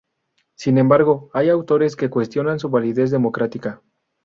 [0.55, 3.83] Sin embargo, hay autores que cuestionan su validez democrática.